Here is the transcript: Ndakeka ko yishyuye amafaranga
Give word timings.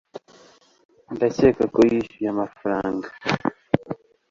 Ndakeka 1.15 1.63
ko 1.73 1.79
yishyuye 1.91 2.29
amafaranga 2.35 3.07